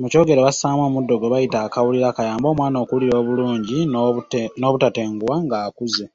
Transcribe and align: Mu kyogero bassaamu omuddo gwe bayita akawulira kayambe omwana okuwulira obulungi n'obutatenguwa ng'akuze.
Mu 0.00 0.06
kyogero 0.10 0.40
bassaamu 0.46 0.82
omuddo 0.88 1.14
gwe 1.16 1.32
bayita 1.32 1.58
akawulira 1.66 2.08
kayambe 2.16 2.46
omwana 2.52 2.76
okuwulira 2.82 3.14
obulungi 3.20 3.78
n'obutatenguwa 4.60 5.34
ng'akuze. 5.44 6.06